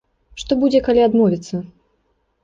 Што 0.43 0.55
будзе, 0.61 0.79
калі 0.87 1.03
адмовіцца? 1.07 1.59